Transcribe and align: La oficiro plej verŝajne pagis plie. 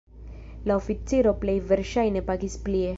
La 0.71 0.77
oficiro 0.81 1.35
plej 1.45 1.57
verŝajne 1.73 2.27
pagis 2.33 2.61
plie. 2.67 2.89